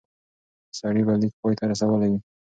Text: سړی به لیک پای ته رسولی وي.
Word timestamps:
سړی 0.79 1.01
به 1.07 1.13
لیک 1.21 1.33
پای 1.41 1.53
ته 1.59 1.63
رسولی 1.71 2.07
وي. 2.11 2.19